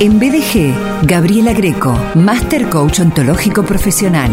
En 0.00 0.18
BDG, 0.18 1.06
Gabriela 1.06 1.52
Greco, 1.52 1.96
Master 2.16 2.68
Coach 2.68 2.98
Ontológico 2.98 3.62
Profesional, 3.62 4.30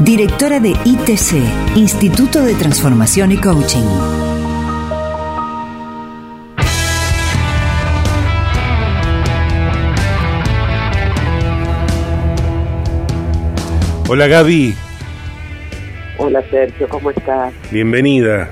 directora 0.00 0.60
de 0.60 0.70
ITC, 0.70 1.76
Instituto 1.76 2.42
de 2.42 2.54
Transformación 2.54 3.32
y 3.32 3.36
Coaching. 3.36 3.84
Hola 14.08 14.26
Gaby. 14.26 14.74
Hola 16.16 16.42
Sergio, 16.50 16.88
¿cómo 16.88 17.10
estás? 17.10 17.52
Bienvenida. 17.70 18.50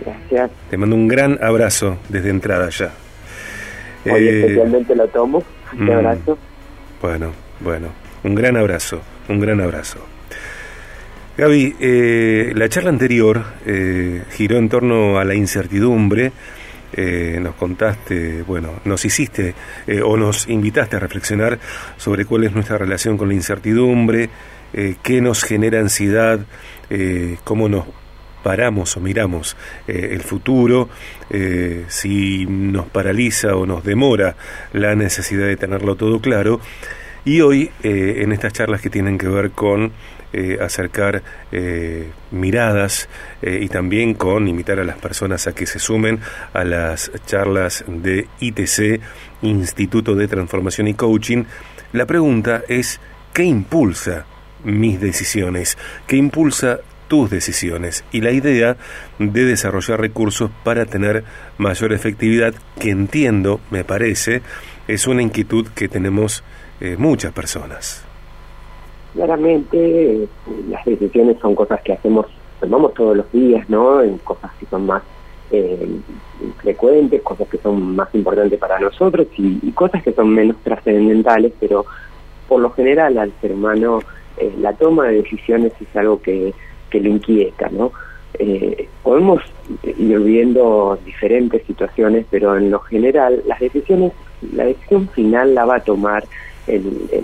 Gracias. 0.00 0.50
Te 0.70 0.76
mando 0.78 0.96
un 0.96 1.08
gran 1.08 1.38
abrazo 1.42 1.98
desde 2.08 2.30
entrada 2.30 2.70
ya. 2.70 2.90
Hoy 4.06 4.28
eh, 4.28 4.40
especialmente 4.40 4.94
lo 4.96 5.08
tomo. 5.08 5.42
Un 5.78 5.86
mm. 5.86 5.90
abrazo. 5.90 6.38
Bueno, 7.00 7.32
bueno, 7.60 7.88
un 8.22 8.34
gran 8.34 8.56
abrazo, 8.56 9.00
un 9.28 9.40
gran 9.40 9.60
abrazo. 9.60 9.98
Gaby, 11.36 11.76
eh, 11.80 12.52
la 12.54 12.68
charla 12.68 12.90
anterior 12.90 13.42
eh, 13.66 14.22
giró 14.30 14.56
en 14.56 14.68
torno 14.68 15.18
a 15.18 15.24
la 15.24 15.34
incertidumbre. 15.34 16.32
nos 16.96 17.56
contaste, 17.56 18.42
bueno, 18.42 18.74
nos 18.84 19.04
hiciste 19.04 19.52
o 20.04 20.16
nos 20.16 20.48
invitaste 20.48 20.94
a 20.94 21.00
reflexionar 21.00 21.58
sobre 21.96 22.24
cuál 22.24 22.44
es 22.44 22.52
nuestra 22.52 22.78
relación 22.78 23.18
con 23.18 23.26
la 23.26 23.34
incertidumbre, 23.34 24.30
qué 25.02 25.20
nos 25.20 25.42
genera 25.42 25.80
ansiedad, 25.80 26.38
cómo 27.42 27.68
nos 27.68 27.86
paramos 28.44 28.96
o 28.96 29.00
miramos 29.00 29.56
eh, 29.88 30.10
el 30.12 30.20
futuro, 30.20 30.88
eh, 31.30 31.86
si 31.88 32.46
nos 32.46 32.86
paraliza 32.86 33.56
o 33.56 33.66
nos 33.66 33.82
demora 33.82 34.36
la 34.72 34.94
necesidad 34.94 35.46
de 35.46 35.56
tenerlo 35.56 35.96
todo 35.96 36.20
claro. 36.20 36.60
Y 37.24 37.40
hoy, 37.40 37.70
eh, 37.82 38.18
en 38.18 38.32
estas 38.32 38.52
charlas 38.52 38.82
que 38.82 38.90
tienen 38.90 39.18
que 39.18 39.26
ver 39.26 39.50
con 39.50 39.92
acercar 40.60 41.22
miradas 42.32 43.08
y 43.40 43.68
también 43.68 44.14
con 44.14 44.48
invitar 44.48 44.80
a 44.80 44.84
las 44.84 44.96
personas 44.96 45.46
a 45.46 45.54
que 45.54 45.64
se 45.64 45.78
sumen 45.78 46.18
a 46.52 46.64
las 46.64 47.12
charlas 47.24 47.84
de 47.86 48.26
ITC, 48.40 49.00
Instituto 49.42 50.16
de 50.16 50.26
Transformación 50.26 50.88
y 50.88 50.94
Coaching, 50.94 51.44
la 51.92 52.04
pregunta 52.04 52.64
es, 52.66 53.00
¿qué 53.32 53.44
impulsa 53.44 54.26
mis 54.64 55.00
decisiones? 55.00 55.78
¿Qué 56.08 56.16
impulsa 56.16 56.80
tus 57.14 57.30
decisiones 57.30 58.04
y 58.10 58.22
la 58.22 58.32
idea 58.32 58.76
de 59.20 59.44
desarrollar 59.44 60.00
recursos 60.00 60.50
para 60.64 60.84
tener 60.84 61.22
mayor 61.58 61.92
efectividad, 61.92 62.54
que 62.80 62.90
entiendo, 62.90 63.60
me 63.70 63.84
parece, 63.84 64.42
es 64.88 65.06
una 65.06 65.22
inquietud 65.22 65.68
que 65.76 65.86
tenemos 65.86 66.42
eh, 66.80 66.96
muchas 66.98 67.32
personas. 67.32 68.04
Claramente, 69.12 70.26
las 70.68 70.84
decisiones 70.84 71.36
son 71.40 71.54
cosas 71.54 71.80
que 71.82 71.92
hacemos, 71.92 72.26
tomamos 72.58 72.92
todos 72.94 73.16
los 73.16 73.30
días, 73.30 73.70
¿no? 73.70 74.02
En 74.02 74.18
cosas 74.18 74.50
que 74.58 74.66
son 74.66 74.84
más 74.86 75.04
eh, 75.52 75.86
frecuentes, 76.62 77.22
cosas 77.22 77.46
que 77.46 77.58
son 77.58 77.94
más 77.94 78.12
importantes 78.12 78.58
para 78.58 78.80
nosotros 78.80 79.28
y, 79.38 79.70
cosas 79.70 80.02
que 80.02 80.12
son 80.12 80.30
menos 80.30 80.56
trascendentales, 80.64 81.52
pero 81.60 81.86
por 82.48 82.60
lo 82.60 82.70
general 82.70 83.18
al 83.18 83.32
ser 83.40 83.52
humano 83.52 84.00
eh, 84.36 84.52
la 84.58 84.72
toma 84.72 85.06
de 85.06 85.22
decisiones 85.22 85.72
es 85.80 85.96
algo 85.96 86.20
que 86.20 86.52
que 86.94 87.00
le 87.00 87.10
inquieta, 87.10 87.68
¿no? 87.72 87.90
Eh, 88.38 88.88
podemos 89.02 89.42
ir 89.82 90.20
viendo 90.20 90.96
diferentes 91.04 91.66
situaciones, 91.66 92.24
pero 92.30 92.56
en 92.56 92.70
lo 92.70 92.78
general 92.80 93.42
las 93.48 93.58
decisiones, 93.58 94.12
la 94.52 94.64
decisión 94.64 95.08
final 95.08 95.56
la 95.56 95.64
va 95.64 95.76
a 95.76 95.80
tomar 95.80 96.24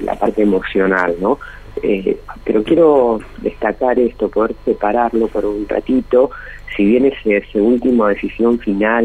la 0.05 0.17
parte 0.17 0.43
emocional, 0.43 1.15
¿no? 1.21 1.39
Eh, 1.83 2.19
pero 2.45 2.65
quiero 2.65 3.21
destacar 3.39 3.99
esto, 4.01 4.29
poder 4.29 4.57
separarlo 4.65 5.29
por 5.29 5.47
un 5.47 5.69
ratito, 5.69 6.31
si 6.77 6.85
bien 6.85 7.07
ese, 7.07 7.37
ese 7.37 7.61
último 7.61 8.09
decisión 8.09 8.59
final, 8.59 9.05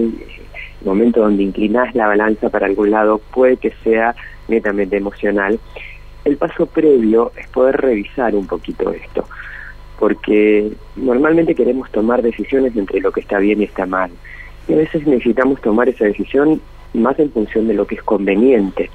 el 0.81 0.87
momento 0.87 1.21
donde 1.21 1.43
inclinas 1.43 1.93
la 1.93 2.07
balanza 2.07 2.49
para 2.49 2.65
algún 2.65 2.89
lado, 2.89 3.21
puede 3.31 3.57
que 3.57 3.71
sea 3.83 4.15
netamente 4.47 4.97
emocional, 4.97 5.59
el 6.25 6.37
paso 6.37 6.65
previo 6.65 7.31
es 7.37 7.47
poder 7.49 7.77
revisar 7.77 8.35
un 8.35 8.47
poquito 8.47 8.91
esto 8.91 9.25
porque 10.00 10.72
normalmente 10.95 11.56
queremos 11.56 11.91
tomar 11.91 12.22
decisiones 12.22 12.75
entre 12.75 13.00
lo 13.00 13.11
que 13.11 13.22
está 13.22 13.39
bien 13.39 13.61
y 13.61 13.66
está 13.66 13.85
mal. 13.85 14.11
Y 14.67 14.73
a 14.73 14.78
veces 14.78 15.06
necesitamos 15.06 15.61
tomar 15.61 15.89
esa 15.89 16.06
decisión 16.06 16.61
más 16.94 17.19
en 17.19 17.31
función 17.31 17.67
de 17.67 17.73
lo 17.73 17.85
que 17.85 17.95
es 17.95 18.03
conveniente, 18.03 18.89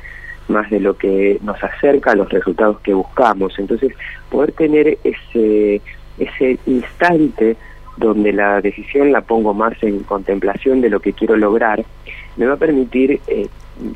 más 0.49 0.69
de 0.71 0.81
lo 0.81 0.97
que 0.97 1.39
nos 1.43 1.63
acerca 1.63 2.13
a 2.13 2.17
los 2.17 2.29
resultados 2.29 2.81
que 2.81 2.95
buscamos. 2.95 3.59
Entonces, 3.59 3.93
poder 4.31 4.53
tener 4.53 4.99
ese, 5.05 5.81
ese 6.19 6.59
instante 6.67 7.57
donde 7.97 8.33
la 8.33 8.61
decisión 8.61 9.13
la 9.13 9.21
pongo 9.21 9.55
más 9.55 9.81
en 9.83 10.01
contemplación 10.01 10.81
de 10.81 10.91
lo 10.91 11.01
que 11.01 11.13
quiero 11.13 11.37
lograr, 11.37 11.85
me 12.37 12.47
va 12.47 12.55
a 12.55 12.59
permitir 12.59 13.21
eh, 13.27 13.49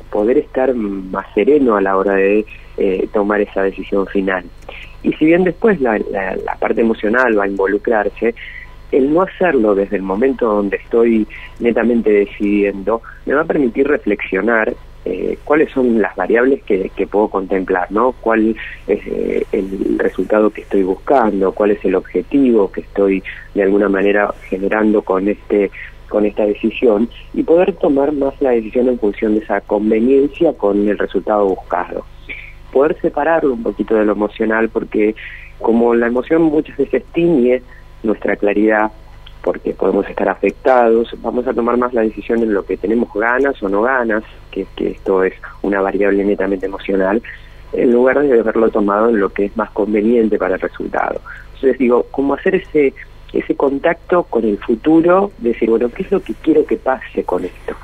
poder 0.09 0.37
estar 0.37 0.73
más 0.73 1.25
sereno 1.33 1.75
a 1.75 1.81
la 1.81 1.97
hora 1.97 2.15
de 2.15 2.45
eh, 2.77 3.07
tomar 3.13 3.41
esa 3.41 3.63
decisión 3.63 4.05
final. 4.07 4.45
Y 5.03 5.13
si 5.13 5.25
bien 5.25 5.43
después 5.43 5.79
la, 5.81 5.99
parte 6.59 6.81
emocional 6.81 7.37
va 7.37 7.43
a 7.43 7.47
involucrarse, 7.47 8.33
el 8.91 9.13
no 9.13 9.21
hacerlo 9.21 9.75
desde 9.75 9.97
el 9.97 10.01
momento 10.01 10.47
donde 10.47 10.77
estoy 10.77 11.27
netamente 11.59 12.11
decidiendo 12.11 13.01
me 13.25 13.33
va 13.33 13.41
a 13.41 13.45
permitir 13.45 13.87
reflexionar 13.87 14.73
eh, 15.05 15.37
cuáles 15.43 15.71
son 15.71 16.01
las 16.01 16.15
variables 16.15 16.63
que, 16.63 16.89
puedo 17.05 17.27
contemplar, 17.27 17.91
¿no? 17.91 18.13
¿Cuál 18.13 18.55
es 18.87 18.99
eh, 19.05 19.45
el 19.51 19.99
resultado 19.99 20.49
que 20.49 20.61
estoy 20.61 20.81
buscando? 20.81 21.51
¿Cuál 21.51 21.71
es 21.71 21.85
el 21.85 21.93
objetivo 21.93 22.71
que 22.71 22.81
estoy 22.81 23.23
de 23.53 23.61
alguna 23.61 23.87
manera 23.87 24.33
generando 24.49 25.03
con 25.03 25.27
este 25.27 25.69
con 26.09 26.25
esta 26.25 26.45
decisión 26.45 27.09
y 27.33 27.43
poder 27.43 27.73
tomar 27.73 28.11
más 28.11 28.39
la 28.41 28.51
decisión 28.51 28.87
en 28.87 28.99
función 28.99 29.35
de 29.35 29.41
esa 29.41 29.61
conveniencia 29.61 30.53
con 30.53 30.87
el 30.87 30.97
resultado 30.97 31.47
buscado 31.47 32.05
poder 32.75 32.99
separarlo 32.99 33.53
un 33.53 33.63
poquito 33.63 33.95
de 33.95 34.03
lo 34.03 34.11
emocional, 34.11 34.67
porque 34.67 35.15
como 35.61 35.95
la 35.95 36.07
emoción 36.07 36.41
muchas 36.41 36.75
veces 36.75 37.05
tiñe 37.13 37.61
nuestra 38.03 38.35
claridad, 38.35 38.91
porque 39.41 39.71
podemos 39.71 40.05
estar 40.09 40.27
afectados, 40.27 41.15
vamos 41.21 41.47
a 41.47 41.53
tomar 41.53 41.77
más 41.77 41.93
la 41.93 42.01
decisión 42.01 42.39
en 42.43 42.53
lo 42.53 42.65
que 42.65 42.75
tenemos 42.75 43.07
ganas 43.13 43.63
o 43.63 43.69
no 43.69 43.81
ganas, 43.81 44.25
que, 44.51 44.67
que 44.75 44.89
esto 44.89 45.23
es 45.23 45.33
una 45.61 45.79
variable 45.79 46.25
netamente 46.25 46.65
emocional, 46.65 47.23
en 47.71 47.93
lugar 47.93 48.19
de 48.19 48.41
haberlo 48.41 48.69
tomado 48.69 49.07
en 49.07 49.21
lo 49.21 49.29
que 49.29 49.45
es 49.45 49.55
más 49.55 49.71
conveniente 49.71 50.37
para 50.37 50.55
el 50.55 50.61
resultado. 50.61 51.21
Entonces 51.53 51.77
digo, 51.77 52.05
¿cómo 52.11 52.33
hacer 52.33 52.55
ese, 52.55 52.93
ese 53.35 53.55
contacto 53.55 54.23
con 54.23 54.43
el 54.43 54.57
futuro? 54.57 55.31
Decir, 55.37 55.69
bueno, 55.69 55.89
¿qué 55.89 56.03
es 56.03 56.11
lo 56.11 56.21
que 56.21 56.33
quiero 56.33 56.65
que 56.65 56.77
pase 56.77 57.23
con 57.23 57.45
esto? 57.45 57.75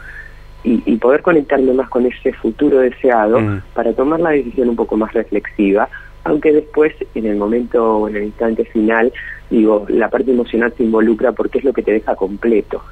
y, 0.63 0.95
poder 0.97 1.21
conectarme 1.21 1.73
más 1.73 1.89
con 1.89 2.05
ese 2.05 2.33
futuro 2.33 2.79
deseado 2.79 3.39
mm. 3.39 3.61
para 3.73 3.93
tomar 3.93 4.19
la 4.19 4.31
decisión 4.31 4.69
un 4.69 4.75
poco 4.75 4.95
más 4.95 5.13
reflexiva, 5.13 5.89
aunque 6.23 6.53
después, 6.53 6.93
en 7.15 7.25
el 7.25 7.35
momento 7.37 7.97
o 7.97 8.07
en 8.07 8.17
el 8.17 8.23
instante 8.25 8.65
final, 8.65 9.11
digo, 9.49 9.85
la 9.89 10.09
parte 10.09 10.31
emocional 10.31 10.71
se 10.77 10.83
involucra 10.83 11.31
porque 11.31 11.57
es 11.57 11.63
lo 11.63 11.73
que 11.73 11.81
te 11.81 11.93
deja 11.93 12.15
completo, 12.15 12.83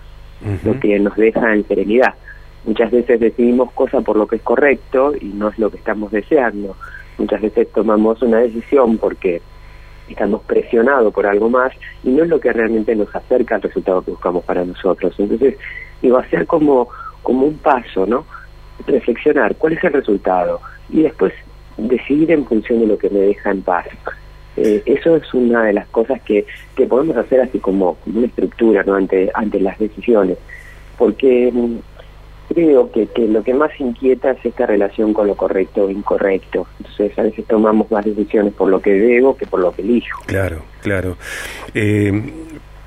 lo 0.64 0.80
que 0.80 0.98
nos 1.00 1.16
deja 1.16 1.54
en 1.54 1.68
serenidad. 1.68 2.16
Muchas 2.66 2.92
veces 2.92 3.20
decidimos 3.20 3.72
cosas 3.74 4.04
por 4.04 4.18
lo 4.18 4.26
que 4.26 4.38
es 4.38 4.42
correcto 4.42 5.14
y 5.20 5.26
no 5.26 5.50
es 5.50 5.60
lo 5.60 5.70
que 5.70 5.78
estamos 5.78 6.12
deseando. 6.12 6.76
Muchas 7.20 7.42
veces 7.42 7.72
tomamos 7.72 8.22
una 8.24 8.40
decisión 8.40 8.98
porque 8.98 9.42
estamos 10.14 10.42
presionados 10.44 11.14
por 11.14 11.26
algo 11.26 11.50
más 11.50 11.72
y 12.04 12.10
no 12.10 12.24
es 12.24 12.30
lo 12.30 12.40
que 12.40 12.52
realmente 12.52 12.96
nos 12.96 13.14
acerca 13.16 13.56
al 13.56 13.62
resultado 13.62 14.02
que 14.02 14.12
buscamos 14.12 14.44
para 14.44 14.66
nosotros. 14.66 15.14
Entonces, 15.18 15.56
digo, 16.02 16.18
hacer 16.18 16.46
como 16.46 16.90
como 17.24 17.46
un 17.46 17.58
paso, 17.58 18.06
¿no? 18.06 18.26
Reflexionar 18.88 19.56
cuál 19.56 19.74
es 19.74 19.84
el 19.84 19.94
resultado 19.94 20.62
y 20.90 21.04
después 21.04 21.34
decidir 21.78 22.32
en 22.32 22.46
función 22.46 22.80
de 22.80 22.88
lo 22.88 22.98
que 22.98 23.10
me 23.10 23.20
deja 23.20 23.52
en 23.52 23.62
paz. 23.62 23.86
Eh, 24.58 24.82
eso 24.86 25.16
es 25.16 25.34
una 25.34 25.64
de 25.64 25.74
las 25.74 25.88
cosas 25.88 26.22
que, 26.22 26.46
que 26.76 26.86
podemos 26.86 27.16
hacer 27.16 27.42
así 27.42 27.60
como, 27.60 27.98
una 28.06 28.26
estructura 28.26 28.84
¿no? 28.84 28.96
ante, 28.96 29.32
ante 29.34 29.60
las 29.60 29.78
decisiones, 29.80 30.38
porque 30.98 31.52
mm, 31.54 31.78
creo 32.50 32.92
que, 32.92 33.08
que, 33.08 33.28
lo 33.28 33.44
que 33.44 33.54
más 33.54 33.72
inquieta 33.80 34.32
es 34.32 34.46
esta 34.46 34.66
relación 34.66 35.14
con 35.14 35.28
lo 35.28 35.36
correcto 35.36 35.86
o 35.86 35.90
incorrecto. 35.90 36.68
Entonces 36.80 37.18
a 37.18 37.24
veces 37.24 37.46
tomamos 37.46 37.90
más 37.92 38.04
decisiones 38.04 38.54
por 38.54 38.70
lo 38.70 38.82
que 38.82 38.92
debo 38.92 39.38
que 39.38 39.46
por 39.46 39.62
lo 39.62 39.72
que 39.72 39.82
elijo. 39.82 40.22
Claro, 40.26 40.64
claro. 40.82 41.18
Eh, 41.74 42.12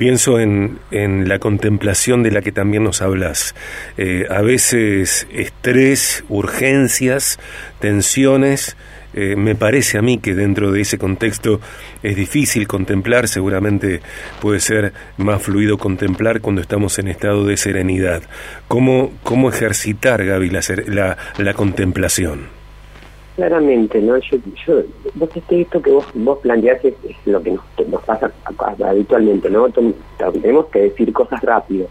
Pienso 0.03 0.41
en, 0.41 0.81
en, 0.91 1.29
la 1.29 1.39
contemplación 1.39 2.25
de 2.25 2.33
la 2.33 2.43
que 2.43 2.51
también 2.51 2.83
nos 2.83 3.03
hablas. 3.03 3.55
Eh, 3.97 4.25
a 4.31 4.41
veces 4.41 5.29
estrés, 5.33 6.25
urgencias, 6.29 7.39
tensiones. 7.79 8.77
Eh, 9.15 9.37
me 9.37 9.55
parece 9.55 9.99
a 9.99 10.03
mí 10.03 10.19
que 10.19 10.35
dentro 10.35 10.73
de 10.73 10.81
ese 10.81 10.99
contexto 10.99 11.61
es 12.03 12.17
difícil 12.17 12.67
contemplar, 12.67 13.29
seguramente 13.29 14.01
puede 14.41 14.61
ser 14.61 14.93
más 15.19 15.43
fluido 15.43 15.77
contemplar 15.77 16.41
cuando 16.41 16.63
estamos 16.63 16.99
en 16.99 17.09
estado 17.09 17.45
de 17.45 17.57
serenidad. 17.57 18.23
¿Cómo, 18.69 19.13
cómo 19.23 19.49
ejercitar, 19.51 20.25
Gaby, 20.25 20.51
la, 20.51 20.61
la, 20.87 21.17
la 21.39 21.55
contemplación? 21.55 22.63
Claramente, 23.37 24.01
¿no? 24.01 24.19
Yo, 24.19 24.37
yo 24.67 24.83
vos 25.15 25.31
esto 25.49 25.81
que 25.81 25.91
vos, 25.91 26.05
vos 26.15 26.39
planteás 26.41 26.85
es, 26.85 26.95
lo 27.25 27.43
que 27.43 27.53
nos, 27.53 28.03
pasa 28.05 28.31
habitualmente, 28.85 29.49
¿no? 29.49 29.69
Tenemos 29.71 30.67
que 30.67 30.81
decir 30.81 31.13
cosas 31.15 31.41
rápido, 31.41 31.89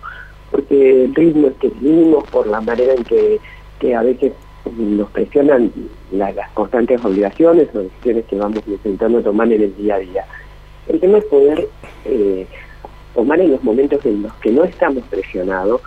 porque 0.52 1.06
el 1.06 1.16
ritmo 1.16 1.48
es 1.48 1.54
que 1.56 1.70
vivimos 1.80 2.28
por 2.30 2.46
la 2.46 2.62
manera 2.62 2.94
en 2.94 3.04
que, 3.04 3.40
que 3.80 3.96
a 3.96 4.04
veces 4.04 4.34
nos 4.78 5.10
presionan 5.12 5.72
las 6.12 6.50
constantes 6.52 7.04
obligaciones 7.04 7.68
o 7.74 7.80
decisiones 7.80 8.25
que 8.25 8.36
vamos 8.36 8.62
intentando 8.68 9.22
tomar 9.22 9.52
en 9.52 9.63
el 9.63 9.75
día 9.75 9.96
a 9.96 10.00
día. 10.00 10.25
El 10.88 11.00
tema 11.00 11.18
es 11.18 11.25
poder 11.25 11.68
eh, 12.06 12.46
tomar 13.13 13.40
en 13.40 13.52
los 13.52 13.63
momentos 13.63 14.06
en 14.06 14.24
los 14.24 14.34
que 14.36 14.52
no 14.52 14.63
estamos 14.63 15.04
presionados, 15.06 15.81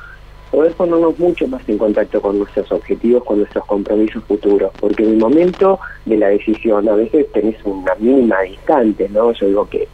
poder 0.51 0.73
ponernos 0.73 1.19
mucho 1.19 1.49
más 1.49 1.69
en 1.69 1.79
contacto 1.79 2.21
con 2.21 2.39
nuestros 2.39 2.71
objetivos, 2.71 3.25
con 3.25 3.39
nuestros 3.39 3.65
compromisos 3.67 4.23
futuros, 4.25 4.73
porque 4.81 5.03
en 5.03 5.11
el 5.11 5.17
momento 5.19 5.81
de 6.05 6.17
la 6.17 6.29
decisión 6.29 6.89
a 6.89 6.95
veces 6.95 7.31
tenés 7.33 7.57
una 7.65 7.95
mínima 7.97 8.41
distante, 8.43 9.09
¿no? 9.09 9.33
Yo 9.33 9.47
digo 9.47 9.69
que 9.69 9.89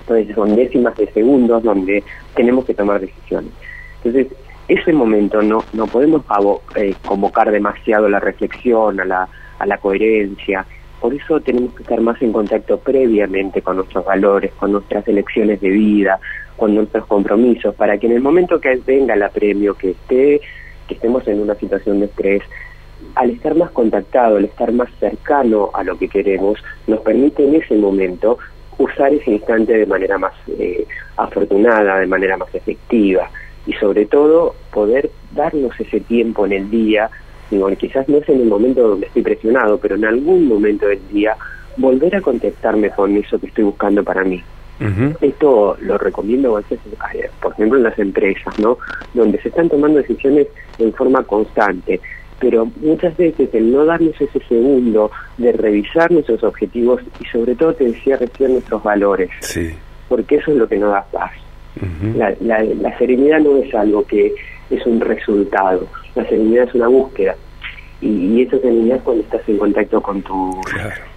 entonces 0.00 0.34
son 0.34 0.56
décimas 0.56 0.96
de 0.96 1.06
segundos 1.12 1.62
donde 1.62 2.02
tenemos 2.34 2.64
que 2.64 2.74
tomar 2.74 3.00
decisiones. 3.00 3.52
Entonces, 4.02 4.32
ese 4.68 4.92
momento 4.92 5.40
no, 5.40 5.64
no 5.72 5.86
podemos 5.86 6.22
eh, 6.76 6.94
convocar 7.06 7.50
demasiado 7.50 8.08
la 8.08 8.20
reflexión, 8.20 9.00
a 9.00 9.04
la, 9.04 9.28
a 9.58 9.66
la 9.66 9.78
coherencia. 9.78 10.64
Por 11.00 11.14
eso 11.14 11.40
tenemos 11.40 11.74
que 11.74 11.82
estar 11.82 12.00
más 12.00 12.20
en 12.20 12.32
contacto 12.32 12.78
previamente 12.78 13.62
con 13.62 13.76
nuestros 13.76 14.04
valores, 14.04 14.52
con 14.54 14.72
nuestras 14.72 15.08
elecciones 15.08 15.60
de 15.60 15.70
vida, 15.70 16.20
con 16.56 16.74
nuestros 16.74 17.06
compromisos, 17.06 17.74
para 17.74 17.98
que 17.98 18.06
en 18.06 18.12
el 18.12 18.20
momento 18.20 18.60
que 18.60 18.76
venga 18.84 19.14
el 19.14 19.22
apremio, 19.22 19.74
que 19.74 19.92
esté, 19.92 20.40
que 20.86 20.94
estemos 20.94 21.26
en 21.28 21.40
una 21.40 21.54
situación 21.54 22.00
de 22.00 22.06
estrés, 22.06 22.42
al 23.14 23.30
estar 23.30 23.54
más 23.54 23.70
contactado, 23.70 24.36
al 24.36 24.44
estar 24.44 24.72
más 24.72 24.88
cercano 24.98 25.70
a 25.72 25.84
lo 25.84 25.96
que 25.96 26.08
queremos, 26.08 26.62
nos 26.86 27.00
permite 27.00 27.44
en 27.44 27.54
ese 27.54 27.76
momento 27.76 28.38
usar 28.76 29.14
ese 29.14 29.30
instante 29.30 29.78
de 29.78 29.86
manera 29.86 30.18
más 30.18 30.34
eh, 30.48 30.84
afortunada, 31.16 32.00
de 32.00 32.06
manera 32.06 32.36
más 32.36 32.52
efectiva 32.54 33.30
y 33.68 33.74
sobre 33.74 34.06
todo 34.06 34.54
poder 34.72 35.10
darnos 35.32 35.78
ese 35.78 36.00
tiempo 36.00 36.46
en 36.46 36.52
el 36.52 36.70
día, 36.70 37.10
digo, 37.50 37.68
quizás 37.76 38.08
no 38.08 38.16
es 38.16 38.28
en 38.30 38.40
el 38.40 38.48
momento 38.48 38.88
donde 38.88 39.06
estoy 39.06 39.20
presionado, 39.20 39.78
pero 39.78 39.96
en 39.96 40.06
algún 40.06 40.48
momento 40.48 40.86
del 40.86 41.06
día 41.12 41.36
volver 41.76 42.16
a 42.16 42.22
contestarme 42.22 42.88
con 42.90 43.14
eso 43.14 43.38
que 43.38 43.46
estoy 43.46 43.64
buscando 43.64 44.02
para 44.02 44.24
mí. 44.24 44.42
Esto 45.20 45.76
lo 45.80 45.98
recomiendo 45.98 46.56
a 46.56 46.60
veces, 46.60 46.78
eh, 47.12 47.28
por 47.42 47.52
ejemplo, 47.52 47.78
en 47.78 47.84
las 47.84 47.98
empresas, 47.98 48.58
¿no? 48.60 48.78
Donde 49.12 49.40
se 49.42 49.48
están 49.48 49.68
tomando 49.68 49.98
decisiones 49.98 50.46
en 50.78 50.92
forma 50.94 51.24
constante, 51.24 52.00
pero 52.38 52.64
muchas 52.80 53.16
veces 53.16 53.52
el 53.52 53.72
no 53.72 53.84
darnos 53.84 54.18
ese 54.20 54.40
segundo 54.48 55.10
de 55.36 55.50
revisar 55.52 56.12
nuestros 56.12 56.44
objetivos 56.44 57.02
y 57.20 57.24
sobre 57.26 57.56
todo, 57.56 57.74
te 57.74 57.84
decía 57.84 58.16
recién, 58.16 58.52
nuestros 58.52 58.82
valores, 58.82 59.30
sí. 59.40 59.74
porque 60.08 60.36
eso 60.36 60.52
es 60.52 60.56
lo 60.56 60.68
que 60.68 60.78
nos 60.78 60.92
da 60.92 61.04
paz 61.10 61.32
la, 62.14 62.98
serenidad 62.98 63.40
no 63.40 63.56
es 63.56 63.74
algo 63.74 64.04
que 64.04 64.34
es 64.70 64.86
un 64.86 65.00
resultado, 65.00 65.86
la 66.14 66.24
serenidad 66.28 66.68
es 66.68 66.74
una 66.74 66.88
búsqueda. 66.88 67.36
Y, 68.00 68.42
esa 68.42 68.58
serenidad 68.58 68.98
es 68.98 69.02
cuando 69.02 69.22
estás 69.24 69.48
en 69.48 69.58
contacto 69.58 70.00
con 70.00 70.22
tus 70.22 70.56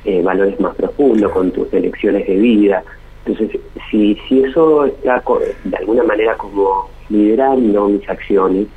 eh, 0.05 0.21
valores 0.23 0.59
más 0.59 0.75
profundos, 0.75 1.31
con 1.31 1.51
tus 1.51 1.71
elecciones 1.73 2.25
de 2.27 2.35
vida. 2.35 2.83
Entonces, 3.25 3.59
si, 3.89 4.17
si 4.27 4.43
eso 4.43 4.85
está 4.85 5.23
de 5.63 5.77
alguna 5.77 6.03
manera 6.03 6.35
como 6.37 6.89
liderando 7.09 7.89
mis 7.89 8.09
acciones, 8.09 8.67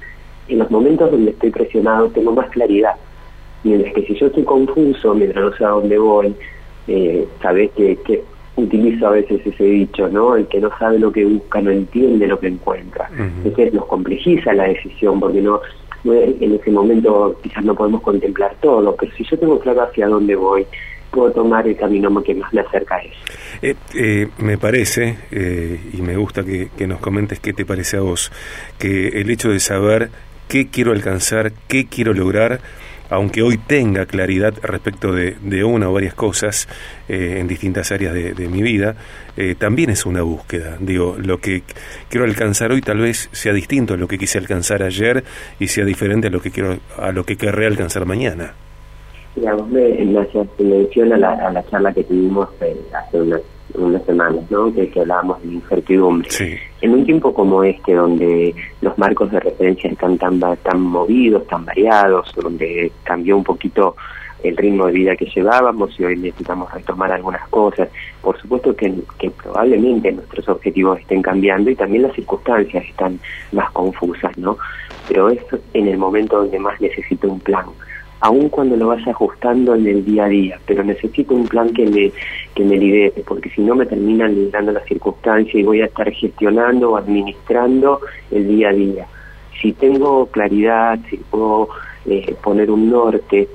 en 0.49 0.59
los 0.59 0.71
momentos 0.71 1.11
donde 1.11 1.31
estoy 1.31 1.51
presionado 1.51 2.09
tengo 2.11 2.33
más 2.33 2.51
claridad. 2.51 2.95
Mientras 3.63 3.95
que 3.95 4.03
si 4.03 4.15
yo 4.15 4.27
estoy 4.27 4.45
confuso, 4.45 5.15
mientras 5.15 5.43
no 5.43 5.57
sé 5.57 5.65
a 5.65 5.69
dónde 5.69 5.99
voy, 5.99 6.35
eh, 6.87 7.27
sabes 7.41 7.71
que, 7.73 7.97
que 7.97 8.23
utilizo 8.57 9.09
a 9.09 9.11
veces 9.11 9.41
ese 9.45 9.65
dicho, 9.65 10.09
¿no? 10.09 10.37
El 10.37 10.47
que 10.47 10.61
no 10.61 10.71
sabe 10.79 10.99
lo 10.99 11.11
que 11.13 11.25
busca 11.25 11.61
no 11.61 11.71
entiende 11.71 12.27
lo 12.27 12.39
que 12.39 12.49
encuentra. 12.49 13.11
Entonces 13.45 13.73
nos 13.75 13.87
complejiza 13.87 14.53
la 14.53 14.65
decisión 14.65 15.19
porque 15.19 15.41
no, 15.41 15.61
en 16.05 16.55
ese 16.55 16.71
momento 16.71 17.39
quizás 17.43 17.65
no 17.65 17.75
podemos 17.75 18.03
contemplar 18.03 18.55
todo, 18.61 18.95
pero 18.97 19.13
si 19.17 19.25
yo 19.25 19.39
tengo 19.39 19.59
claro 19.59 19.83
hacia 19.83 20.07
dónde 20.07 20.37
voy, 20.37 20.67
puedo 21.11 21.31
tomar 21.33 21.67
el 21.67 21.77
camino 21.77 22.23
que 22.23 22.35
más 22.35 22.53
me 22.53 22.61
acerca 22.61 22.97
a 22.97 22.99
eso. 22.99 23.19
Eh, 23.63 23.75
eh, 23.95 24.29
me 24.39 24.59
parece, 24.59 25.17
eh, 25.31 25.79
y 25.93 26.03
me 26.03 26.17
gusta 26.17 26.45
que, 26.45 26.69
que 26.77 26.87
nos 26.87 27.01
comentes 27.01 27.41
qué 27.41 27.53
te 27.53 27.65
parece 27.65 27.97
a 27.97 28.01
vos, 28.01 28.33
que 28.79 29.09
el 29.09 29.31
hecho 29.31 29.51
de 29.51 29.61
saber 29.61 30.11
qué 30.49 30.69
quiero 30.69 30.93
alcanzar, 30.93 31.53
qué 31.69 31.87
quiero 31.87 32.13
lograr, 32.13 32.61
aunque 33.15 33.43
hoy 33.43 33.59
tenga 33.59 34.07
claridad 34.07 34.55
respecto 34.63 35.13
de, 35.13 35.65
una 35.65 35.89
o 35.89 35.93
varias 35.93 36.15
cosas 36.15 36.69
eh, 37.09 37.37
en 37.39 37.49
distintas 37.49 37.93
áreas 37.93 38.13
de, 38.13 38.49
mi 38.49 38.63
vida, 38.63 38.97
eh, 39.37 39.55
también 39.55 39.91
es 39.91 40.05
una 40.05 40.23
búsqueda. 40.23 40.77
Digo, 40.81 41.17
lo 41.19 41.39
que 41.39 41.63
quiero 42.09 42.27
alcanzar 42.27 42.73
hoy 42.73 42.81
tal 42.81 42.99
vez 42.99 43.29
sea 43.33 43.53
distinto 43.53 43.95
a 43.95 43.97
lo 43.97 44.09
que 44.09 44.19
quise 44.19 44.39
alcanzar 44.39 44.83
ayer 44.83 45.25
y 45.59 45.69
sea 45.69 45.85
diferente 45.85 46.29
a 46.29 46.31
lo 46.31 46.41
que 46.41 46.51
quiero, 46.51 46.79
a 46.99 47.13
lo 47.13 47.25
que 47.25 47.37
querré 47.37 47.67
alcanzar 47.67 48.05
mañana. 48.05 48.55
Digamos, 49.37 49.69
me, 49.69 49.89
me 50.05 51.19
la, 51.19 51.33
a 51.33 51.53
la 51.53 51.65
charla 51.71 51.93
que 51.93 52.05
tuvimos 52.05 52.49
eh, 52.61 52.77
hace 52.93 53.19
unas 53.75 54.05
semanas, 54.05 54.43
¿no? 54.51 54.73
que, 54.73 54.89
que 54.89 55.01
hablábamos 55.01 55.43
de 55.43 55.55
incertidumbre. 55.55 56.29
En 56.81 56.93
un 56.93 57.05
tiempo 57.05 57.33
como 57.33 57.65
este, 57.65 57.95
donde 57.95 58.55
los 58.81 58.97
marcos 58.99 59.31
de 59.31 59.41
referencia 59.41 59.91
están 59.91 60.19
tan, 60.19 60.39
tan 60.39 60.81
movidos, 60.81 61.47
tan 61.47 61.65
variados, 61.65 62.33
donde 62.37 62.93
cambió 63.05 63.37
un 63.37 63.45
poquito 63.45 63.97
el 64.43 64.57
ritmo 64.57 64.87
de 64.87 64.93
vida 64.93 65.17
que 65.17 65.25
llevábamos 65.27 65.99
y 65.99 66.05
hoy 66.05 66.17
necesitamos 66.17 66.73
retomar 66.73 67.11
algunas 67.11 67.49
cosas. 67.49 67.89
Por 68.21 68.39
supuesto 68.39 68.77
que, 68.77 68.95
que 69.19 69.31
probablemente 69.31 70.13
nuestros 70.13 70.49
objetivos 70.49 71.01
estén 71.01 71.23
cambiando 71.23 71.71
y 71.71 71.75
también 71.75 72.03
las 72.03 72.15
circunstancias 72.15 72.85
están 72.85 73.19
más 73.53 73.71
confusas, 73.73 74.37
¿no? 74.37 74.59
Pero 75.09 75.31
es 75.31 75.41
en 75.73 75.89
el 75.89 75.97
momento 75.97 76.37
donde 76.37 76.59
más 76.59 76.79
necesito 76.81 77.29
un 77.29 77.41
plan 77.41 77.65
aun 78.25 78.49
cuando 78.49 78.75
lo 78.75 78.89
vaya 78.89 79.13
ajustando 79.13 79.75
en 79.75 79.87
el 79.87 80.03
día 80.03 80.25
a 80.25 80.29
día, 80.29 80.59
pero 80.65 80.83
necesito 80.83 81.35
un 81.35 81.47
plan 81.47 81.69
que 81.75 81.85
me, 81.85 82.11
que 82.55 82.65
me 82.65 82.79
lidere, 82.79 83.23
porque 83.27 83.51
si 83.51 83.61
no 83.61 83.75
me 83.75 83.85
terminan 83.85 84.35
liderando 84.35 84.73
las 84.73 84.87
circunstancias 84.87 85.55
y 85.55 85.63
voy 85.63 85.83
a 85.83 85.85
estar 85.85 86.11
gestionando 86.11 86.93
o 86.93 86.97
administrando 86.97 88.01
el 88.31 88.49
día 88.49 88.71
a 88.71 88.73
día. 88.73 89.07
Si 89.61 89.75
tengo 89.75 90.25
claridad, 90.29 90.99
si 91.11 91.19
puedo 91.19 91.69
eh, 92.07 92.35
poner 92.43 92.71
un 92.71 92.89
norte, 92.89 93.47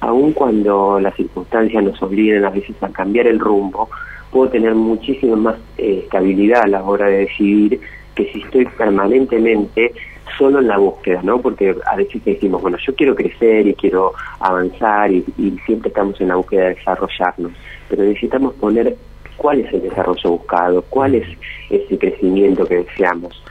aun 0.00 0.32
cuando 0.34 1.00
las 1.00 1.16
circunstancias 1.16 1.82
nos 1.82 2.02
obliguen 2.02 2.44
a 2.44 2.50
veces 2.50 2.76
a 2.82 2.90
cambiar 2.90 3.28
el 3.28 3.38
rumbo, 3.38 3.88
puedo 4.30 4.50
tener 4.50 4.74
muchísima 4.74 5.36
más 5.36 5.56
eh, 5.78 6.02
estabilidad 6.04 6.64
a 6.64 6.68
la 6.68 6.82
hora 6.84 7.06
de 7.06 7.20
decidir 7.20 7.80
que 8.14 8.30
si 8.30 8.42
estoy 8.42 8.66
permanentemente 8.76 9.94
solo 10.36 10.58
en 10.60 10.68
la 10.68 10.78
búsqueda, 10.78 11.20
¿no? 11.22 11.40
Porque 11.40 11.74
a 11.86 11.96
veces 11.96 12.24
decimos, 12.24 12.62
bueno, 12.62 12.78
yo 12.84 12.94
quiero 12.94 13.14
crecer 13.14 13.66
y 13.66 13.74
quiero 13.74 14.12
avanzar 14.40 15.10
y, 15.10 15.24
siempre 15.66 15.88
estamos 15.88 16.20
en 16.20 16.28
la 16.28 16.36
búsqueda 16.36 16.64
de 16.64 16.74
desarrollarnos, 16.74 17.52
pero 17.88 18.02
necesitamos 18.02 18.54
poner 18.54 18.96
cuál 19.36 19.60
es 19.60 19.72
el 19.72 19.82
desarrollo 19.82 20.30
buscado, 20.30 20.82
cuál 20.88 21.14
es 21.14 21.26
ese 21.70 21.98
crecimiento 21.98 22.66
que 22.66 22.76
deseamos, 22.76 23.42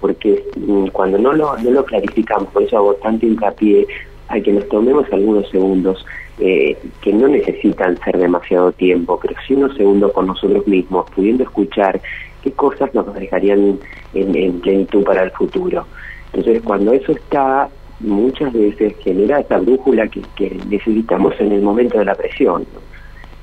porque 0.00 0.44
mm, 0.56 0.88
cuando 0.88 1.18
no 1.18 1.32
lo, 1.32 1.56
no 1.58 1.70
lo 1.70 1.84
clarificamos, 1.84 2.48
por 2.48 2.62
eso 2.62 2.76
hago 2.76 2.94
tanto 2.94 3.26
hincapié 3.26 3.86
a 4.28 4.40
que 4.40 4.52
nos 4.52 4.68
tomemos 4.68 5.06
algunos 5.12 5.48
segundos 5.50 6.04
eh, 6.38 6.76
que 7.02 7.12
no 7.12 7.28
necesitan 7.28 7.98
ser 7.98 8.18
demasiado 8.18 8.72
tiempo, 8.72 9.18
pero 9.20 9.34
sí 9.46 9.54
unos 9.54 9.76
segundos 9.76 10.12
con 10.12 10.26
nosotros 10.26 10.66
mismos, 10.66 11.10
pudiendo 11.14 11.44
escuchar 11.44 12.00
qué 12.42 12.50
cosas 12.52 12.92
nos 12.94 13.12
dejarían 13.14 13.78
en 14.14 14.60
plenitud 14.60 15.04
para 15.04 15.22
el 15.22 15.30
futuro. 15.30 15.86
Entonces, 16.32 16.62
cuando 16.62 16.92
eso 16.92 17.12
está, 17.12 17.68
muchas 18.00 18.52
veces 18.52 18.94
genera 19.02 19.40
esa 19.40 19.58
brújula 19.58 20.08
que, 20.08 20.22
necesitamos 20.68 21.34
en 21.40 21.52
el 21.52 21.62
momento 21.62 21.98
de 21.98 22.04
la 22.06 22.14
presión. 22.14 22.66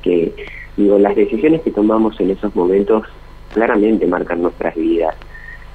Que, 0.02 0.34
digo, 0.76 0.98
las 0.98 1.16
decisiones 1.16 1.62
que 1.62 1.72
tomamos 1.72 2.20
en 2.20 2.32
esos 2.32 2.56
momentos 2.56 3.04
claramente 3.54 4.08
marcan 4.08 4.42
nuestras 4.42 4.76
vidas. 4.76 5.16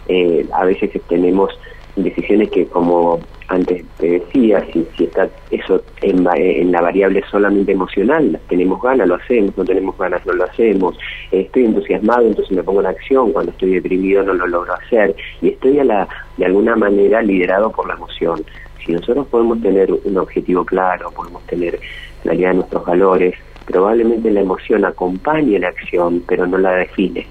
Eh, 0.09 0.47
a 0.53 0.65
veces 0.65 0.91
tenemos 1.09 1.51
decisiones 1.97 2.51
que, 2.51 2.67
como 2.67 3.21
antes 3.49 3.85
te 3.99 4.19
decía, 4.19 4.65
si, 4.73 4.87
si 4.97 5.05
está 5.05 5.29
eso 5.51 5.83
en, 6.03 6.27
en, 6.35 6.73
la 6.73 6.81
variable 6.81 7.23
solamente 7.31 7.73
emocional, 7.73 8.39
tenemos 8.49 8.83
ganas, 8.83 9.07
lo 9.07 9.17
hacemos, 9.17 9.57
no 9.57 9.65
tenemos 9.65 9.97
ganas, 9.99 10.25
no 10.27 10.33
lo 10.33 10.45
hacemos, 10.45 10.99
estoy 11.31 11.67
entusiasmado, 11.67 12.27
entonces 12.27 12.57
me 12.57 12.63
pongo 12.63 12.81
en 12.81 12.87
acción, 12.87 13.33
cuando 13.33 13.53
estoy 13.53 13.75
deprimido 13.75 14.23
no 14.23 14.35
lo 14.35 14.47
logro 14.47 14.75
hacer, 14.75 15.15
y 15.41 15.49
estoy 15.49 15.79
a 15.79 15.85
la, 15.85 16.09
de 16.37 16.47
alguna 16.47 16.75
manera 16.77 17.23
liderado 17.23 17.71
por 17.71 17.87
la 17.87 17.95
emoción. 17.95 18.45
Si 18.85 18.93
nosotros 18.93 19.27
podemos 19.29 19.63
tener 19.63 19.93
un 19.93 20.17
objetivo 20.19 20.65
claro, 20.65 21.11
podemos 21.11 21.43
tener 21.47 21.79
claridad 22.23 22.51
de 22.51 22.55
nuestros 22.57 22.85
valores, 22.85 23.35
probablemente 23.65 24.31
la 24.31 24.41
emoción 24.41 24.85
acompañe 24.85 25.59
la 25.59 25.69
acción, 25.69 26.23
pero 26.27 26.47
no 26.47 26.59
la 26.59 26.73
define. 26.73 27.27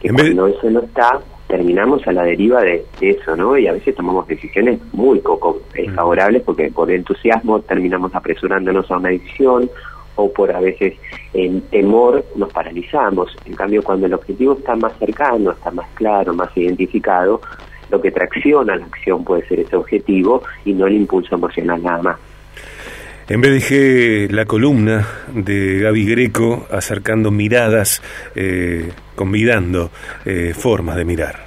Que 0.00 0.10
cuando 0.10 0.46
eso 0.46 0.70
no 0.70 0.80
está, 0.80 1.20
terminamos 1.50 2.06
a 2.06 2.12
la 2.12 2.22
deriva 2.22 2.62
de, 2.62 2.86
eso, 3.00 3.34
¿no? 3.36 3.58
Y 3.58 3.66
a 3.66 3.72
veces 3.72 3.94
tomamos 3.96 4.26
decisiones 4.28 4.78
muy 4.92 5.18
poco 5.18 5.60
eh, 5.74 5.90
favorables 5.90 6.42
porque 6.42 6.70
por 6.70 6.90
entusiasmo 6.90 7.60
terminamos 7.60 8.14
apresurándonos 8.14 8.88
a 8.90 8.96
una 8.96 9.08
decisión 9.08 9.68
o 10.14 10.32
por 10.32 10.52
a 10.52 10.60
veces 10.60 10.94
en 11.34 11.60
temor 11.62 12.24
nos 12.36 12.52
paralizamos. 12.52 13.36
En 13.44 13.54
cambio, 13.54 13.82
cuando 13.82 14.06
el 14.06 14.14
objetivo 14.14 14.54
está 14.54 14.76
más 14.76 14.96
cercano, 14.98 15.50
está 15.50 15.72
más 15.72 15.88
claro, 15.94 16.32
más 16.32 16.56
identificado, 16.56 17.40
lo 17.90 18.00
que 18.00 18.12
tracciona 18.12 18.76
la 18.76 18.84
acción 18.84 19.24
puede 19.24 19.46
ser 19.48 19.60
ese 19.60 19.74
objetivo 19.74 20.42
y 20.64 20.72
no 20.72 20.86
el 20.86 20.94
impulso 20.94 21.34
emocional 21.34 21.82
nada 21.82 22.02
más. 22.02 22.16
En 23.30 23.40
vez 23.40 23.70
de 23.70 24.26
la 24.28 24.44
columna 24.44 25.06
de 25.32 25.78
Gaby 25.78 26.04
Greco 26.04 26.66
acercando 26.68 27.30
miradas, 27.30 28.02
eh, 28.34 28.90
convidando 29.14 29.92
eh, 30.24 30.52
formas 30.52 30.96
de 30.96 31.04
mirar. 31.04 31.46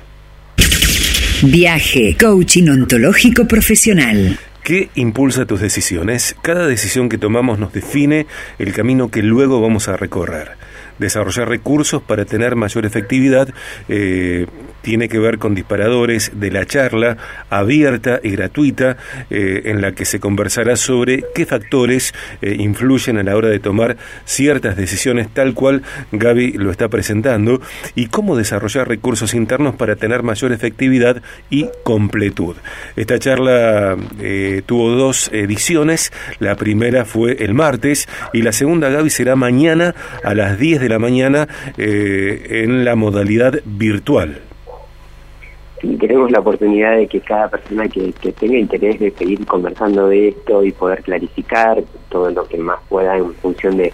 Viaje, 1.42 2.16
coaching 2.18 2.70
ontológico 2.70 3.46
profesional. 3.46 4.40
¿Qué 4.64 4.92
impulsa 4.96 5.46
tus 5.46 5.60
decisiones? 5.60 6.38
Cada 6.42 6.68
decisión 6.68 7.10
que 7.10 7.18
tomamos 7.18 7.60
nos 7.60 7.74
define 7.74 8.28
el 8.60 8.72
camino 8.72 9.12
que 9.12 9.22
luego 9.22 9.60
vamos 9.60 9.90
a 9.90 9.98
recorrer 9.98 10.52
desarrollar 11.00 11.50
recursos 11.50 12.02
para 12.02 12.26
tener 12.26 12.56
mayor 12.56 12.86
efectividad 12.86 13.50
eh, 13.90 14.46
tiene 14.84 15.10
que 15.10 15.18
ver 15.18 15.40
con 15.40 15.56
disparadores 15.56 16.32
de 16.36 16.52
la 16.52 16.66
charla 16.68 17.18
abierta 17.50 18.20
y 18.22 18.30
gratuita 18.30 18.98
eh, 19.32 19.64
en 19.66 19.82
la 19.82 19.94
que 19.94 20.06
se 20.06 20.20
conversará 20.20 20.76
sobre 20.76 21.24
qué 21.34 21.48
factores 21.48 22.14
eh, 22.44 22.56
influyen 22.60 23.18
a 23.18 23.24
la 23.24 23.36
hora 23.36 23.50
de 23.50 23.60
tomar 23.60 23.98
ciertas 24.26 24.78
decisiones 24.78 25.30
tal 25.34 25.56
cual 25.56 25.82
Gaby 26.12 26.54
lo 26.54 26.70
está 26.70 26.88
presentando 26.90 27.62
y 27.96 28.08
cómo 28.08 28.36
desarrollar 28.36 28.88
recursos 28.88 29.34
internos 29.34 29.74
para 29.74 29.96
tener 29.96 30.22
mayor 30.22 30.52
efectividad 30.52 31.24
y 31.50 31.70
completud. 31.84 32.56
Esta 32.96 33.18
charla 33.18 33.98
tuvo 34.66 34.92
dos 34.92 35.30
ediciones, 35.34 36.12
la 36.40 36.56
primera 36.56 37.06
fue 37.06 37.38
el 37.40 37.56
martes 37.56 38.08
y 38.34 38.42
la 38.44 38.52
segunda 38.52 38.90
Gaby 38.90 39.10
será 39.10 39.36
mañana 39.36 39.96
a 40.24 40.34
las 40.34 40.60
10 40.60 40.82
de 40.82 40.90
la 40.90 41.00
mañana 41.00 41.48
eh, 41.78 42.64
en 42.64 42.86
la 42.86 42.96
modalidad 42.96 43.60
virtual. 43.66 44.42
Tenemos 45.84 46.32
la 46.32 46.40
oportunidad 46.40 46.96
de 46.96 47.08
que 47.08 47.20
cada 47.20 47.50
persona 47.50 47.90
que, 47.90 48.14
tenga 48.40 48.58
interés 48.58 49.00
de 49.02 49.12
seguir 49.12 49.46
conversando 49.46 50.08
de 50.08 50.30
esto 50.30 50.64
y 50.64 50.72
poder 50.72 51.04
clarificar 51.04 51.84
todo 52.10 52.30
lo 52.30 52.48
que 52.48 52.58
más 52.58 52.80
pueda 52.88 53.18
en 53.18 53.34
función 53.36 53.76
de, 53.76 53.92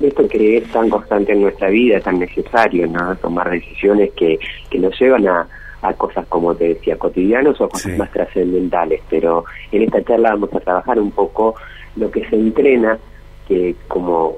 esto 0.00 0.28
que 0.28 0.58
es 0.58 0.70
tan 0.70 0.88
constante 0.88 1.32
en 1.32 1.42
nuestra 1.42 1.68
vida, 1.68 2.00
tan 2.00 2.20
necesario, 2.20 2.86
¿no? 2.86 3.16
Tomar 3.16 3.50
decisiones 3.50 4.12
que, 4.12 4.38
que 4.70 4.78
nos 4.78 4.98
llevan 5.00 5.26
a, 5.26 5.48
cosas, 5.96 6.24
como 6.28 6.54
te 6.54 6.74
decía, 6.74 6.96
cotidianos 6.96 7.60
o 7.60 7.68
cosas 7.68 7.98
más 7.98 8.10
trascendentales. 8.12 9.00
Pero 9.10 9.44
en 9.72 9.82
esta 9.82 10.02
charla 10.04 10.30
vamos 10.30 10.54
a 10.54 10.60
trabajar 10.60 11.00
un 11.00 11.10
poco 11.10 11.56
lo 11.96 12.08
que 12.08 12.24
se 12.28 12.36
entrena, 12.36 12.96
que 13.48 13.74
como 13.88 14.36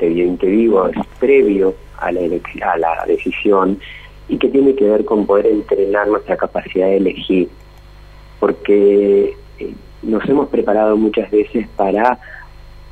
bien 0.00 0.36
te 0.36 0.46
digo, 0.46 0.88
es 0.88 1.06
previo 1.18 1.74
a 1.98 2.12
la, 2.12 2.20
a 2.20 2.76
la 2.76 3.04
decisión 3.06 3.78
y 4.28 4.38
que 4.38 4.48
tiene 4.48 4.74
que 4.74 4.84
ver 4.84 5.04
con 5.04 5.26
poder 5.26 5.46
entrenar 5.46 6.08
nuestra 6.08 6.36
capacidad 6.36 6.86
de 6.86 6.96
elegir. 6.96 7.48
Porque 8.40 9.36
eh, 9.58 9.74
nos 10.02 10.28
hemos 10.28 10.48
preparado 10.48 10.96
muchas 10.96 11.30
veces 11.30 11.66
para 11.76 12.18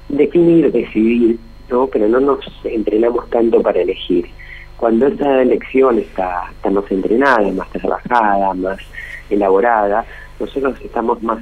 definir, 0.09 0.71
decidir, 0.73 1.39
¿no? 1.71 1.87
pero 1.87 2.09
no 2.09 2.21
nos 2.21 2.41
entrenamos 2.65 3.29
tanto 3.31 3.63
para 3.63 3.81
elegir. 3.81 4.27
Cuando 4.77 5.07
esa 5.07 5.43
elección 5.43 5.99
está, 5.99 6.51
está 6.51 6.71
más 6.71 6.91
entrenada, 6.91 7.51
más 7.53 7.71
trabajada, 7.71 8.53
más 8.55 8.79
elaborada, 9.31 10.05
nosotros 10.41 10.77
estamos 10.83 11.23
más 11.23 11.39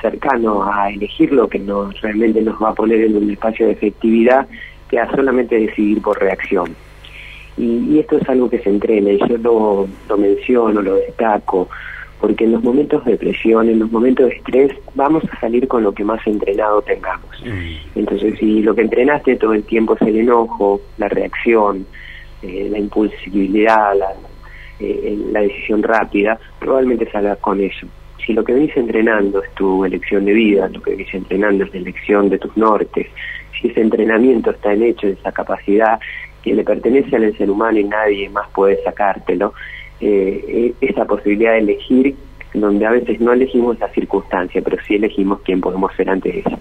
cercanos 0.00 0.68
a 0.72 0.90
elegir 0.90 1.32
lo 1.32 1.48
que 1.48 1.58
nos 1.58 2.00
realmente 2.00 2.40
nos 2.42 2.60
va 2.62 2.70
a 2.70 2.74
poner 2.74 3.00
en 3.00 3.16
un 3.16 3.30
espacio 3.30 3.66
de 3.66 3.72
efectividad 3.72 4.46
que 4.88 4.98
a 4.98 5.10
solamente 5.10 5.58
decidir 5.58 6.00
por 6.00 6.18
reacción. 6.20 6.74
Y, 7.56 7.98
esto 7.98 8.18
es 8.18 8.28
algo 8.28 8.50
que 8.50 8.58
se 8.58 8.70
entrena 8.70 9.10
y 9.10 9.18
yo 9.18 9.38
lo, 9.38 9.88
lo 10.08 10.16
menciono, 10.18 10.82
lo 10.82 10.96
destaco, 10.96 11.68
porque 12.20 12.44
en 12.44 12.52
los 12.52 12.62
momentos 12.62 13.04
de 13.04 13.16
presión, 13.16 13.68
en 13.68 13.78
los 13.78 13.90
momentos 13.90 14.26
de 14.26 14.36
estrés, 14.36 14.72
vamos 14.94 15.24
a 15.30 15.40
salir 15.40 15.66
con 15.68 15.82
lo 15.82 15.92
que 15.92 16.04
más 16.04 16.24
entrenado 16.26 16.82
tengamos. 16.82 17.30
Mm. 17.44 17.98
Entonces, 17.98 18.38
si 18.38 18.62
lo 18.62 18.74
que 18.74 18.82
entrenaste 18.82 19.36
todo 19.36 19.54
el 19.54 19.64
tiempo 19.64 19.94
es 19.94 20.02
el 20.02 20.16
enojo, 20.16 20.80
la 20.98 21.08
reacción, 21.08 21.86
eh, 22.42 22.68
la 22.70 22.78
impulsibilidad, 22.78 23.96
la, 23.96 24.12
eh, 24.78 25.18
la 25.32 25.40
decisión 25.40 25.82
rápida, 25.82 26.38
probablemente 26.58 27.10
salgas 27.10 27.38
con 27.38 27.60
eso. 27.60 27.86
Si 28.24 28.32
lo 28.32 28.44
que 28.44 28.54
venís 28.54 28.76
entrenando 28.76 29.42
es 29.42 29.50
tu 29.54 29.84
elección 29.84 30.24
de 30.24 30.32
vida, 30.32 30.68
lo 30.68 30.82
que 30.82 30.90
venís 30.90 31.14
entrenando 31.14 31.64
es 31.64 31.72
la 31.72 31.80
elección 31.80 32.28
de 32.28 32.38
tus 32.38 32.54
nortes, 32.56 33.06
si 33.58 33.68
ese 33.68 33.80
entrenamiento 33.80 34.50
está 34.50 34.72
en 34.72 34.82
hecho, 34.82 35.06
esa 35.06 35.32
capacidad 35.32 35.98
le 36.54 36.64
pertenece 36.64 37.16
al 37.16 37.36
ser 37.36 37.50
humano 37.50 37.78
y 37.78 37.84
nadie 37.84 38.28
más 38.28 38.48
puede 38.50 38.82
sacártelo, 38.82 39.54
eh, 40.00 40.44
eh, 40.48 40.74
esa 40.80 41.04
posibilidad 41.04 41.52
de 41.52 41.58
elegir, 41.58 42.14
donde 42.54 42.86
a 42.86 42.90
veces 42.90 43.20
no 43.20 43.32
elegimos 43.32 43.78
la 43.78 43.88
circunstancia, 43.88 44.62
pero 44.62 44.78
sí 44.86 44.94
elegimos 44.94 45.40
quién 45.44 45.60
podemos 45.60 45.94
ser 45.94 46.08
antes 46.10 46.32
de 46.34 46.40
eso. 46.40 46.58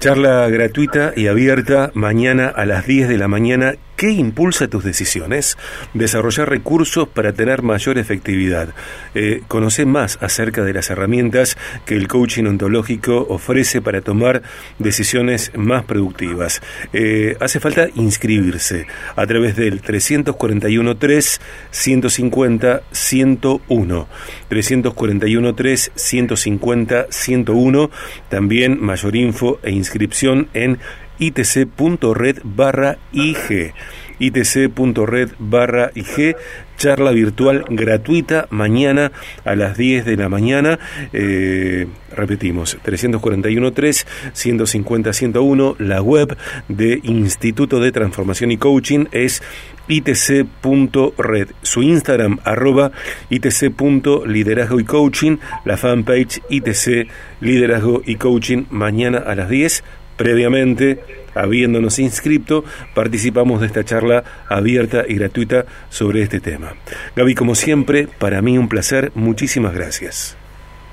Charla 0.00 0.48
gratuita 0.48 1.12
y 1.16 1.26
abierta 1.26 1.90
mañana 1.94 2.48
a 2.48 2.64
las 2.66 2.86
10 2.86 3.08
de 3.08 3.18
la 3.18 3.26
mañana 3.26 3.74
¿Qué 3.98 4.12
impulsa 4.12 4.68
tus 4.68 4.84
decisiones? 4.84 5.58
Desarrollar 5.92 6.48
recursos 6.48 7.08
para 7.08 7.32
tener 7.32 7.62
mayor 7.62 7.98
efectividad. 7.98 8.68
Eh, 9.16 9.42
conoce 9.48 9.86
más 9.86 10.20
acerca 10.22 10.62
de 10.62 10.72
las 10.72 10.88
herramientas 10.90 11.58
que 11.84 11.96
el 11.96 12.06
coaching 12.06 12.44
ontológico 12.44 13.26
ofrece 13.28 13.82
para 13.82 14.00
tomar 14.00 14.42
decisiones 14.78 15.50
más 15.56 15.82
productivas. 15.82 16.62
Eh, 16.92 17.36
hace 17.40 17.58
falta 17.58 17.88
inscribirse 17.96 18.86
a 19.16 19.26
través 19.26 19.56
del 19.56 19.80
341 19.80 20.96
3 20.96 21.40
150 21.72 22.82
101. 22.92 24.08
341 24.48 25.54
3 25.56 25.92
150 25.96 27.06
101. 27.10 27.90
También 28.28 28.80
mayor 28.80 29.16
info 29.16 29.58
e 29.64 29.72
inscripción 29.72 30.46
en 30.54 30.78
itc.red 31.18 32.38
barra 32.44 32.98
IG 33.12 33.72
itc.red 34.18 35.30
barra 35.38 35.90
IG, 35.94 36.36
charla 36.76 37.12
virtual 37.12 37.64
gratuita 37.68 38.46
mañana 38.50 39.12
a 39.44 39.54
las 39.54 39.76
10 39.76 40.04
de 40.04 40.16
la 40.16 40.28
mañana. 40.28 40.78
Eh, 41.12 41.86
repetimos, 42.14 42.78
341 42.82 43.72
3 43.72 44.06
150 44.32 45.12
101, 45.12 45.76
la 45.78 46.02
web 46.02 46.36
de 46.68 47.00
Instituto 47.04 47.80
de 47.80 47.92
Transformación 47.92 48.50
y 48.50 48.56
Coaching 48.56 49.06
es 49.12 49.42
itc.red, 49.88 51.48
su 51.62 51.82
Instagram 51.82 52.38
arroba 52.44 52.92
itc.liderazgo 53.30 54.80
y 54.80 54.84
coaching, 54.84 55.38
la 55.64 55.78
fanpage 55.78 56.42
itc 56.50 57.08
liderazgo 57.40 58.02
y 58.04 58.16
coaching 58.16 58.64
mañana 58.70 59.18
a 59.18 59.34
las 59.34 59.48
10 59.48 59.82
previamente, 60.18 60.98
habiéndonos 61.34 61.98
inscrito, 61.98 62.64
participamos 62.94 63.60
de 63.60 63.68
esta 63.68 63.84
charla 63.84 64.24
abierta 64.50 65.04
y 65.08 65.14
gratuita 65.14 65.64
sobre 65.88 66.20
este 66.20 66.40
tema. 66.40 66.74
Gaby, 67.16 67.34
como 67.34 67.54
siempre, 67.54 68.06
para 68.18 68.42
mí 68.42 68.58
un 68.58 68.68
placer, 68.68 69.12
muchísimas 69.14 69.72
gracias. 69.74 70.36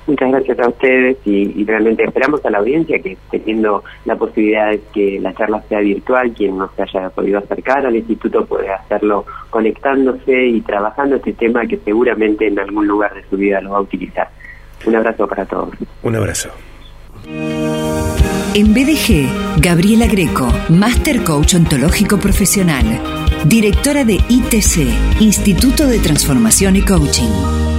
Muchas 0.06 0.30
gracias 0.30 0.60
a 0.60 0.68
ustedes 0.68 1.16
y, 1.24 1.64
realmente 1.64 2.04
esperamos 2.04 2.44
a 2.46 2.50
la 2.50 2.58
audiencia 2.58 3.00
que 3.00 3.18
teniendo 3.28 3.82
la 4.04 4.14
posibilidad 4.14 4.70
de 4.70 4.80
que 4.94 5.18
la 5.20 5.34
charla 5.34 5.60
sea 5.68 5.80
virtual, 5.80 6.32
quien 6.32 6.56
no 6.56 6.70
se 6.76 6.82
haya 6.82 7.10
podido 7.10 7.40
acercar 7.40 7.84
al 7.84 7.96
instituto 7.96 8.46
puede 8.46 8.70
hacerlo 8.70 9.26
conectándose 9.50 10.46
y 10.46 10.60
trabajando 10.60 11.16
este 11.16 11.32
tema 11.32 11.66
que 11.66 11.78
seguramente 11.78 12.46
en 12.46 12.56
algún 12.60 12.86
lugar 12.86 13.14
de 13.14 13.24
su 13.28 13.36
vida 13.36 13.60
lo 13.60 13.70
va 13.70 13.78
a 13.78 13.80
utilizar. 13.80 14.28
Un 14.84 14.94
abrazo 14.94 15.26
para 15.26 15.44
todos. 15.44 15.70
Un 16.04 16.14
abrazo. 16.14 16.50
En 18.58 18.72
BDG, 18.72 19.60
Gabriela 19.60 20.06
Greco, 20.06 20.50
Master 20.70 21.22
Coach 21.24 21.56
Ontológico 21.56 22.16
Profesional, 22.16 23.02
directora 23.44 24.02
de 24.02 24.14
ITC, 24.14 25.20
Instituto 25.20 25.86
de 25.86 25.98
Transformación 25.98 26.76
y 26.76 26.80
Coaching. 26.80 27.75